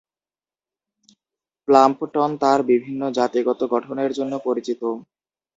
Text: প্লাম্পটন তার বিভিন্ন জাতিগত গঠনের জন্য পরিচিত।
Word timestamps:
প্লাম্পটন 1.67 2.29
তার 2.41 2.59
বিভিন্ন 2.71 3.01
জাতিগত 3.17 3.59
গঠনের 3.73 4.11
জন্য 4.17 4.33
পরিচিত। 4.47 4.81